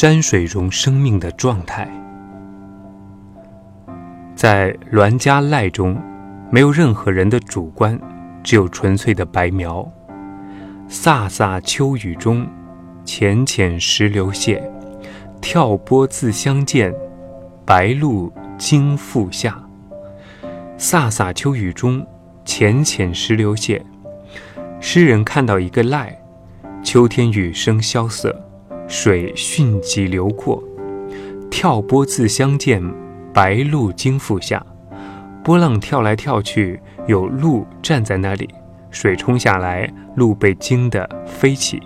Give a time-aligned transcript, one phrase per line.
[0.00, 1.86] 山水中生命的状态。
[4.34, 5.94] 在栾家濑中，
[6.50, 8.00] 没有任何人的主观，
[8.42, 9.86] 只有纯粹的白描。
[10.88, 12.46] 飒飒秋雨中，
[13.04, 14.62] 浅浅石流泻，
[15.38, 16.94] 跳波自相见，
[17.66, 19.62] 白鹭惊复下。
[20.78, 22.06] 飒飒秋雨中，
[22.46, 23.78] 浅浅石流泻。
[24.80, 26.18] 诗人看到一个赖，
[26.82, 28.34] 秋天雨声萧瑟，
[28.90, 30.60] 水迅疾流过，
[31.48, 32.82] 跳波自相见，
[33.32, 34.66] 白鹭惊复下。
[35.44, 38.50] 波浪跳来跳去，有鹭站在那里，
[38.90, 41.80] 水冲下来，鹭被惊得飞起，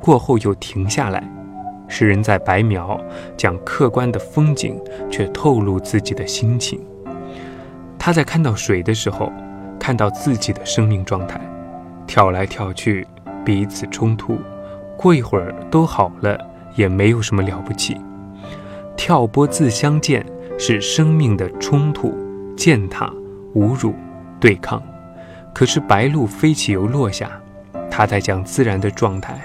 [0.00, 1.22] 过后又停下来。
[1.88, 2.98] 诗人在白描，
[3.36, 6.80] 讲客观的风景，却透露自己的心情。
[7.98, 9.30] 他在看到水的时候，
[9.78, 11.38] 看到自己的生命状态。
[12.06, 13.06] 跳来跳去，
[13.44, 14.38] 彼此冲突，
[14.96, 16.38] 过一会儿都好了，
[16.76, 17.96] 也没有什么了不起。
[18.96, 20.24] 跳波自相见，
[20.56, 22.14] 是生命的冲突、
[22.56, 23.12] 践踏、
[23.54, 23.94] 侮辱、
[24.38, 24.82] 对抗。
[25.52, 27.30] 可是白鹭飞起又落下，
[27.90, 29.40] 他在讲自然的状态。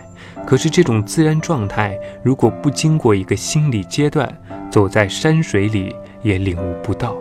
[0.46, 4.30] 可是这种自然状态，如果不经过一个心理阶段，
[4.70, 7.16] 走在山水里也领悟不到。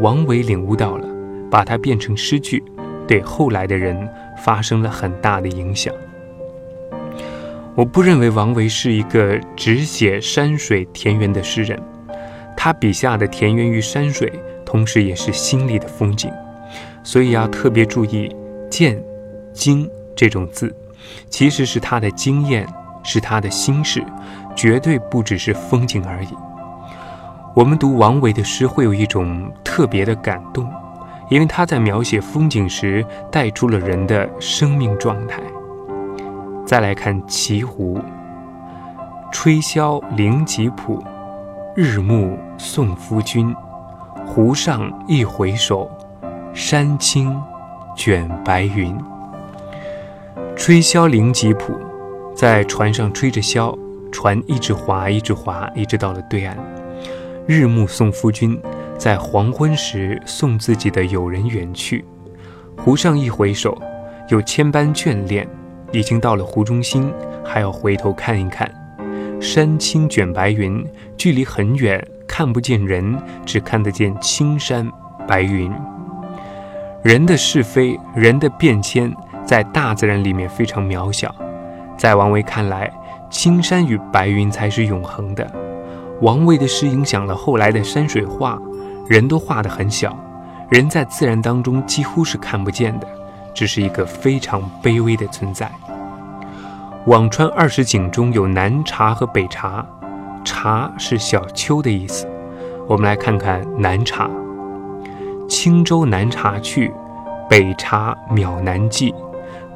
[0.00, 1.06] 王维领悟到了，
[1.50, 2.62] 把它变成诗句。
[3.06, 5.92] 对后来的人发生了很大的影响。
[7.78, 11.80] 我不认为王维是一个只写山水田园的诗人，
[12.56, 14.32] 他笔下的田园与山水，
[14.66, 16.28] 同时也是心里的风景，
[17.04, 18.34] 所以要特别注意
[18.68, 19.00] “见
[19.54, 20.74] ”“经”这种字，
[21.30, 22.66] 其实是他的经验，
[23.04, 24.02] 是他的心事，
[24.56, 26.30] 绝对不只是风景而已。
[27.54, 30.68] 我们读王维的诗，会有一种特别的感动。
[31.30, 35.40] 因为他在描写风景时带出了人的生命状态。
[36.68, 37.98] 再来看《齐湖》
[39.32, 41.02] ：“吹箫临吉浦，
[41.74, 43.56] 日暮送夫君。
[44.26, 45.90] 湖上一回首，
[46.52, 47.34] 山青
[47.96, 48.94] 卷白云。”
[50.54, 51.72] 吹箫临吉浦，
[52.34, 53.74] 在船上吹着箫，
[54.12, 56.54] 船一直划，一直划，一直到了对岸。
[57.46, 58.60] 日暮送夫君。
[58.98, 62.04] 在黄昏时送自己的友人远去，
[62.76, 63.80] 湖上一回首，
[64.28, 65.48] 有千般眷恋，
[65.92, 67.12] 已经到了湖中心，
[67.44, 68.70] 还要回头看一看。
[69.40, 70.84] 山青卷白云，
[71.16, 74.90] 距离很远，看不见人，只看得见青山
[75.26, 75.72] 白云。
[77.02, 81.34] 人的是非，人的变迁，在大自然里面非常渺小，
[81.96, 82.92] 在王维看来，
[83.30, 85.50] 青山与白云才是永恒的。
[86.20, 88.58] 王维的诗影响了后来的山水画。
[89.06, 90.14] 人都画得很小，
[90.68, 93.08] 人在自然当中几乎是看不见的，
[93.58, 95.68] 只是一个非常卑微的存在。
[97.06, 99.84] 辋川二十景中有南茶和北茶，
[100.44, 102.24] 茶是小丘的意思。
[102.86, 104.30] 我们来看看南茶：
[105.48, 106.94] 轻舟南茶去，
[107.50, 109.12] 北茶渺难寄。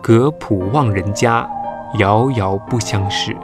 [0.00, 1.44] 隔浦望人家，
[1.98, 3.36] 遥遥不相识。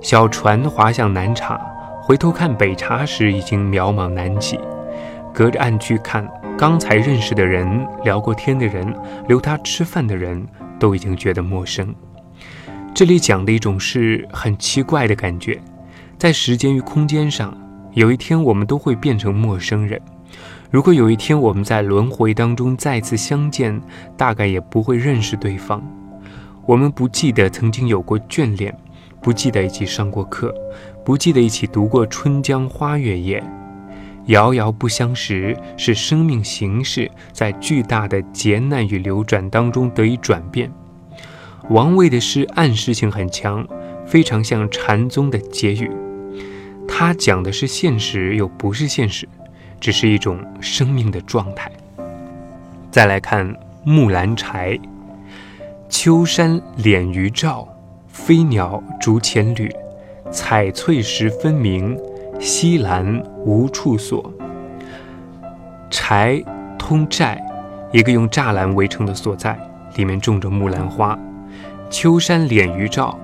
[0.00, 1.60] 小船划向南茶。
[2.02, 4.58] 回头看北茶时，已经渺茫难起。
[5.32, 8.94] 隔着岸去看，刚才认识的人、聊过天的人、
[9.28, 10.46] 留他吃饭的人，
[10.78, 11.94] 都已经觉得陌生。
[12.92, 15.60] 这里讲的一种是很奇怪的感觉，
[16.18, 17.56] 在时间与空间上，
[17.92, 20.00] 有一天我们都会变成陌生人。
[20.70, 23.80] 如果有一天我们在轮回当中再次相见，
[24.16, 25.82] 大概也不会认识对方。
[26.66, 28.76] 我们不记得曾经有过眷恋，
[29.20, 30.54] 不记得一起上过课。
[31.04, 33.40] 不记得一起读过《春江花月夜》，
[34.30, 40.70] 遥遥不相识，是生命形式在巨大的劫难与流转当中得以转变。
[41.68, 43.66] 王维的诗暗示性很强，
[44.06, 45.90] 非常像禅宗的结语。
[46.86, 49.28] 他讲的是现实，又不是现实，
[49.80, 51.70] 只是一种生命的状态。
[52.88, 53.52] 再来看
[53.82, 54.78] 《木兰柴》：
[55.88, 57.68] 秋山敛余照，
[58.06, 59.68] 飞鸟逐前旅。
[60.30, 61.98] 彩翠时分明，
[62.38, 64.32] 西兰无处所。
[65.90, 66.42] 柴
[66.78, 67.42] 通寨，
[67.92, 69.58] 一个用栅栏围成的所在，
[69.96, 71.18] 里面种着木兰花。
[71.88, 73.18] 秋山敛余照，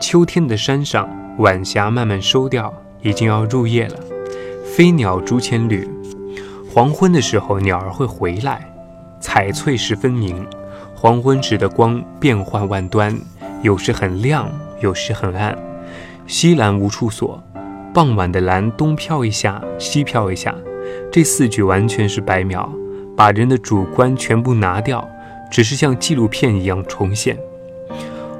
[0.00, 1.08] 秋天的山上，
[1.38, 2.72] 晚霞慢慢收掉，
[3.02, 3.96] 已经要入夜了。
[4.64, 5.88] 飞鸟逐千缕，
[6.72, 8.66] 黄昏的时候，鸟儿会回来。
[9.20, 10.46] 彩翠时分明，
[10.94, 13.18] 黄昏时的光变幻万端，
[13.62, 14.48] 有时很亮，
[14.80, 15.56] 有时很暗。
[16.26, 17.42] 西栏无处所，
[17.96, 20.54] 傍晚的蓝东飘一下，西飘一下，
[21.10, 22.70] 这四句完全是白描，
[23.16, 25.08] 把人的主观全部拿掉，
[25.50, 27.38] 只是像纪录片一样重现。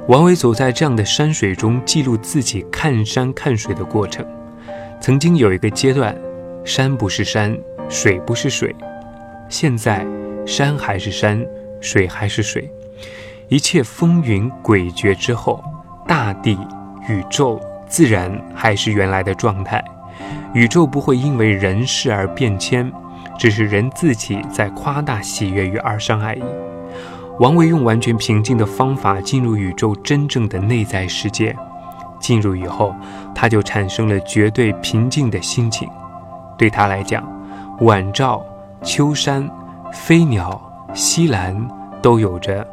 [0.07, 4.23] 王维走在这样的山水中，记录自己看山看水的过程。
[5.01, 6.15] 曾经有一个阶段，
[6.63, 7.57] 山不是山，
[7.89, 8.69] 水不是水；
[9.49, 10.05] 现在，
[10.45, 11.43] 山还是山，
[11.81, 12.69] 水还是水。
[13.47, 15.63] 一切风云诡谲之后，
[16.07, 16.55] 大地、
[17.09, 19.83] 宇宙、自然还是原来的状态。
[20.53, 22.91] 宇宙不会因为人事而变迁，
[23.37, 26.43] 只是人自己在夸大喜悦与哀伤而已。
[27.39, 31.55] 王维用完全平静的方法进入宇宙真正的内在世界，
[32.19, 32.95] 进入以后，
[33.35, 35.87] 他就产生了绝对平静的心情。
[36.57, 37.23] 对他来讲，
[37.81, 38.43] 晚照、
[38.81, 39.47] 秋山、
[39.93, 40.59] 飞鸟、
[40.95, 41.55] 西兰
[42.01, 42.67] 都有着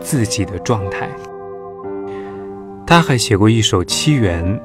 [0.00, 1.08] 自己的状态。
[2.88, 4.58] 他还写过一首七言：“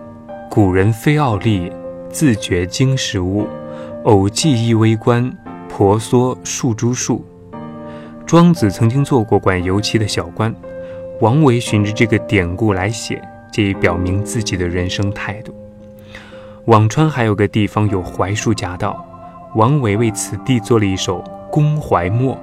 [0.49, 1.69] 古人非傲立，
[2.09, 3.45] 自觉经时物；
[4.05, 5.29] 偶记一微观，
[5.67, 7.21] 婆娑数株树。”
[8.25, 10.55] 庄子曾经做过管油漆的小官，
[11.19, 13.21] 王维循着这个典故来写，
[13.51, 15.53] 借以表明自己的人生态度。
[16.67, 19.05] 辋川还有个地方有槐树夹道，
[19.55, 21.21] 王维为此地做了一首
[21.51, 22.39] 《宫怀墨》：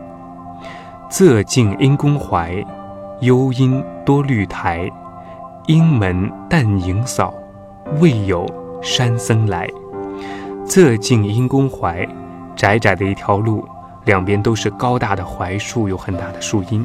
[1.10, 2.62] 仄径因宫怀，
[3.20, 4.86] 幽阴多绿苔。
[5.70, 7.32] 阴门淡影扫，
[8.00, 8.44] 未有
[8.82, 9.68] 山僧来。
[10.66, 12.08] 侧径因宫槐，
[12.56, 13.64] 窄窄的一条路。
[14.04, 16.84] 两边都是高大的槐树，有很大的树荫。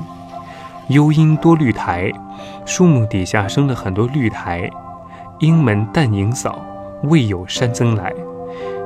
[0.89, 2.11] 幽阴多绿苔，
[2.63, 4.69] 树木底下生了很多绿苔。
[5.39, 6.59] 阴门淡影扫，
[7.05, 8.13] 未有山僧来。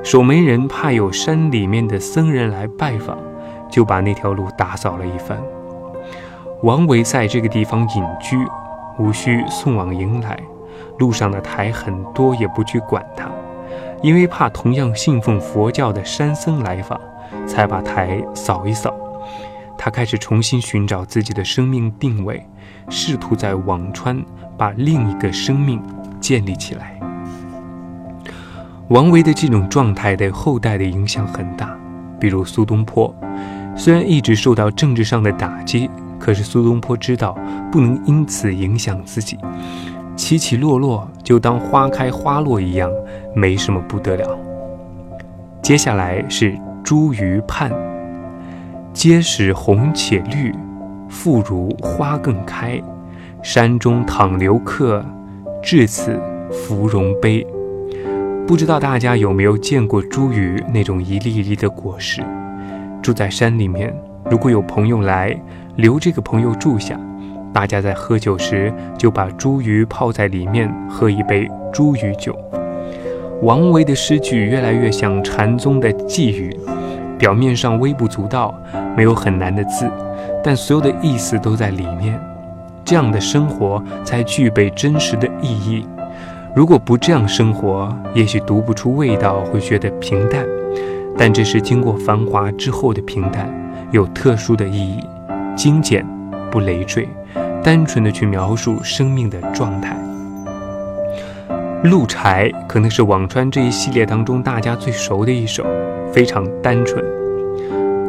[0.02, 3.18] 守门人怕有山里面的僧人来拜访，
[3.70, 5.38] 就把那条路打扫了一番。
[6.64, 8.38] 王维在这个地方隐居，
[9.00, 10.38] 无需送往迎来。
[11.00, 13.32] 路上的台很多，也不去管它，
[14.04, 17.00] 因为怕同样信奉佛教的山僧来访。
[17.46, 18.94] 才把台扫一扫，
[19.78, 22.44] 他开始重新寻找自己的生命定位，
[22.90, 24.24] 试图在辋川
[24.58, 25.82] 把另一个生命
[26.20, 27.00] 建立起来。
[28.90, 31.76] 王维的这种状态对后代的影响很大，
[32.20, 33.14] 比如苏东坡，
[33.76, 37.38] 虽然一直受到政治上的打击，可是苏东坡知道
[37.72, 39.38] 不能因此影响自己，
[40.16, 42.92] 起起落落就当花开花落一样，
[43.34, 44.38] 没什么不得了。
[45.62, 46.58] 接下来是。
[46.82, 47.72] 茱萸畔，
[48.94, 50.52] 皆是红且绿，
[51.08, 52.82] 复如花更开。
[53.44, 55.06] 山中倘留客，
[55.62, 56.20] 至此
[56.52, 57.46] 芙蓉杯。
[58.48, 62.24] 不知道大家有没有见过茱萸那种一粒一粒的果实？
[63.04, 63.96] 住在山里面，
[64.32, 65.40] 如果有朋友来，
[65.80, 67.00] 留这个朋友住下，
[67.54, 72.38] 大家在喝酒时就把茱萸泡在里面，喝一杯茱萸酒。
[73.44, 76.54] 王维的诗句越来越像禅宗的寄语。
[77.18, 78.54] 表面上微不足道，
[78.96, 79.90] 没有很难的字，
[80.44, 82.20] 但所有的意思都在里面。
[82.84, 85.86] 这样的生活才具备真实的意义。
[86.54, 90.46] 如果不这样生活，也许读不出味道，会觉得平淡。
[91.18, 93.50] 但这是经过繁华之后的平淡，
[93.92, 95.04] 有特殊的意义，
[95.60, 96.08] 精简
[96.50, 97.06] 不累赘，
[97.62, 99.94] 单纯的去描述生命的状态。
[101.84, 105.66] 鹿柴可能是辋川这一系列当中大家最熟的一首，
[106.14, 107.04] 非常单纯。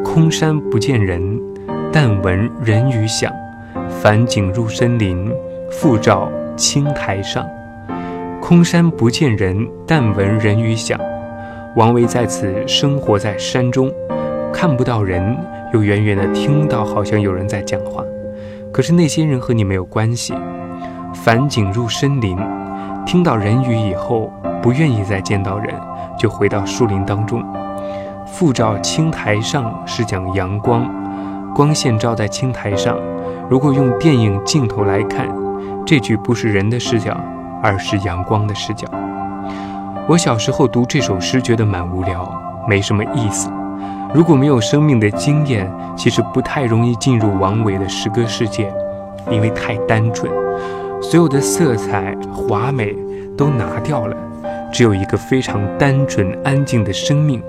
[0.05, 1.41] 空山不见人，
[1.93, 3.33] 但闻人语响。
[4.01, 5.29] 返景入深林，
[5.73, 7.45] 复照青苔上。
[8.41, 10.97] 空山不见人，但闻人语响。
[11.75, 13.93] 王维在此生活在山中，
[14.53, 15.37] 看不到人，
[15.73, 18.05] 又远远的听到好像有人在讲话，
[18.73, 20.35] 可是那些人和你没有关系。
[21.15, 22.37] 返景入深林。
[23.07, 25.75] 听到人语以后，不愿意再见到人，
[26.19, 27.43] 就回到树林当中。
[28.27, 30.89] 复照青苔上是讲阳光，
[31.55, 32.97] 光线照在青苔上。
[33.49, 35.29] 如果用电影镜头来看，
[35.85, 37.19] 这句不是人的视角，
[37.63, 38.87] 而是阳光的视角。
[40.07, 42.31] 我小时候读这首诗，觉得蛮无聊，
[42.69, 43.51] 没什么意思。
[44.13, 48.73] 如果没有生命的经验，其实不太容易进入王维的诗歌世界，
[49.31, 50.31] 因为太单纯。
[51.01, 52.95] 所有的色彩华美
[53.37, 54.17] 都拿掉了，
[54.73, 57.41] 只有一个非常单纯安静的生命，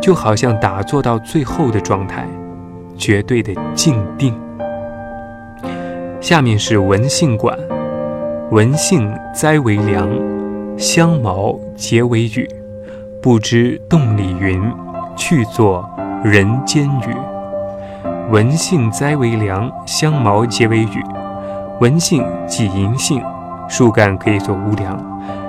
[0.00, 2.24] 就好像打坐到最后的状态，
[2.96, 4.32] 绝对的静定。
[6.20, 7.58] 下面是文信馆，
[8.50, 10.08] 文信栽为良，
[10.76, 12.48] 香茅结为雨，
[13.20, 14.60] 不知洞里云，
[15.18, 15.84] 去作
[16.22, 17.14] 人间雨。
[18.30, 21.04] 文信栽为梁，香茅结为雨。
[21.80, 23.20] 文杏即银杏，
[23.68, 24.96] 树干可以做屋梁，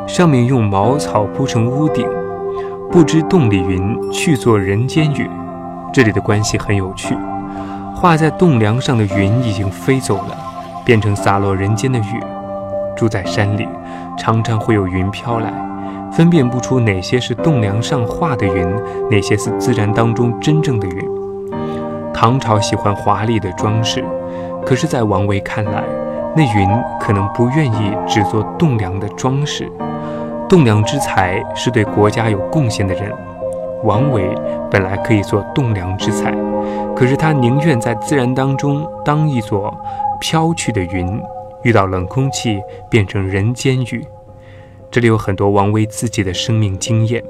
[0.07, 2.05] 上面用茅草铺成屋顶。
[2.91, 5.29] 不知洞里云，去做人间雨。
[5.93, 7.15] 这里的关系很有趣。
[7.95, 10.35] 画在栋梁上的云已经飞走了，
[10.83, 12.23] 变成洒落人间的雨。
[12.97, 13.67] 住在山里，
[14.17, 15.53] 常常会有云飘来，
[16.11, 18.75] 分辨不出哪些是栋梁上画的云，
[19.09, 21.09] 哪些是自然当中真正的云。
[22.13, 24.03] 唐朝喜欢华丽的装饰，
[24.65, 25.83] 可是，在王维看来，
[26.35, 29.71] 那云可能不愿意只做栋梁的装饰。
[30.49, 33.13] 栋梁之才是对国家有贡献的人。
[33.83, 34.35] 王维
[34.69, 36.35] 本来可以做栋梁之才，
[36.95, 39.73] 可是他宁愿在自然当中当一座
[40.19, 41.21] 飘去的云。
[41.63, 44.05] 遇到冷空气，变成人间雨。
[44.91, 47.23] 这里有很多王维自己的生命经验。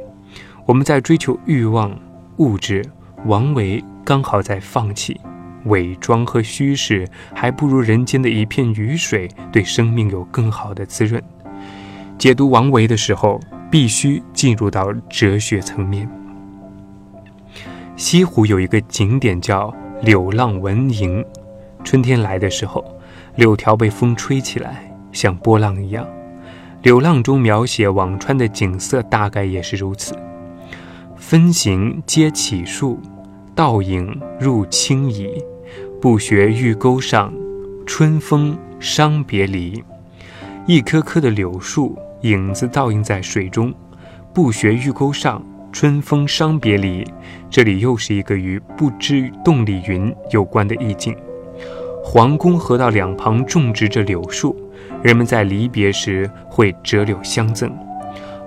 [0.66, 1.98] 我们在追求欲望、
[2.38, 2.86] 物质，
[3.26, 5.20] 王维刚好在放弃
[5.66, 11.22] 伪装和虚饰，还不如人间的一片雨水对生命有更好的滋润。
[12.18, 13.40] 解读王维的时候，
[13.70, 16.10] 必须进入到哲学层面。
[17.98, 21.26] 西湖有一个景点叫柳浪闻莺，
[21.84, 22.84] 春天来的时候。
[23.36, 26.06] 柳条被风吹起来，像波浪一样。
[26.82, 30.16] 柳浪中描写辋川的景色，大概也是如此。
[31.18, 32.98] 分行皆起树，
[33.54, 35.30] 倒影入清怡。
[36.00, 37.34] 不学玉钩上，
[37.86, 39.84] 春风伤别离。
[40.66, 43.74] 一棵棵的柳树，影子倒映在水中。
[44.34, 45.44] 不学玉钩上，
[45.74, 47.06] 春风伤别离。
[47.50, 51.14] 这里又是一个与不知动力云有关的意境。
[52.02, 54.56] 皇宫河道两旁种植着柳树，
[55.02, 57.72] 人们在离别时会折柳相赠。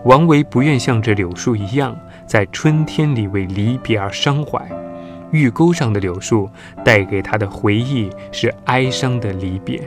[0.04, 4.60] 王维不愿像这柳树一样，在春天里为离别而伤怀。
[5.30, 6.50] 玉钩上的柳树
[6.84, 9.80] 带给他的回忆是哀伤的离别。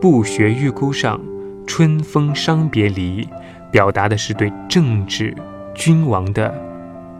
[0.00, 1.20] 不学玉钩上，
[1.66, 3.28] 春风伤别离，
[3.70, 5.34] 表达的是对政治
[5.74, 6.54] 君王的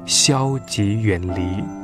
[0.04, 1.82] 消极远离。